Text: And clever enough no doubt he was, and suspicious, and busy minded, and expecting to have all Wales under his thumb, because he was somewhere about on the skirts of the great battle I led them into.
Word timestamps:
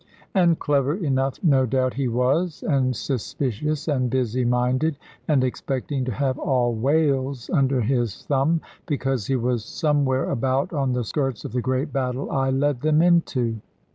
And 0.33 0.57
clever 0.57 0.95
enough 0.95 1.35
no 1.43 1.67
doubt 1.67 1.93
he 1.93 2.07
was, 2.07 2.63
and 2.63 2.95
suspicious, 2.95 3.87
and 3.87 4.09
busy 4.09 4.43
minded, 4.43 4.97
and 5.27 5.43
expecting 5.43 6.05
to 6.05 6.11
have 6.11 6.39
all 6.39 6.73
Wales 6.73 7.51
under 7.51 7.81
his 7.81 8.25
thumb, 8.25 8.61
because 8.87 9.27
he 9.27 9.35
was 9.35 9.63
somewhere 9.63 10.31
about 10.31 10.73
on 10.73 10.93
the 10.93 11.03
skirts 11.03 11.45
of 11.45 11.51
the 11.51 11.61
great 11.61 11.93
battle 11.93 12.31
I 12.31 12.49
led 12.49 12.81
them 12.81 13.03
into. 13.03 13.57